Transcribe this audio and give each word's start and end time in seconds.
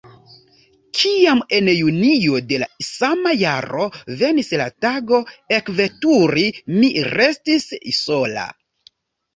Kiam 1.01 1.43
en 1.57 1.67
junio 1.79 2.39
de 2.53 2.59
la 2.63 2.69
sama 2.87 3.35
jaro 3.43 3.85
venis 4.23 4.51
la 4.63 4.69
tago 4.87 5.21
ekveturi, 5.61 6.49
mi 6.79 6.93
restis 7.17 7.71
sola. 8.03 8.53